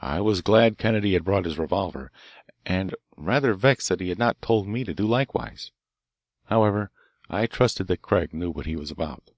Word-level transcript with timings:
I 0.00 0.22
was 0.22 0.40
glad 0.40 0.78
Kennedy 0.78 1.12
had 1.12 1.22
brought 1.24 1.44
his 1.44 1.58
revolver, 1.58 2.10
and 2.64 2.94
rather 3.18 3.52
vexed 3.52 3.90
that 3.90 4.00
he 4.00 4.08
had 4.08 4.18
not 4.18 4.40
told 4.40 4.66
me 4.66 4.84
to 4.84 4.94
do 4.94 5.06
likewise. 5.06 5.70
However, 6.46 6.90
I 7.28 7.44
trusted 7.46 7.86
that 7.88 8.00
Craig 8.00 8.32
knew 8.32 8.50
what 8.50 8.64
he 8.64 8.74
was 8.74 8.90
about. 8.90 9.32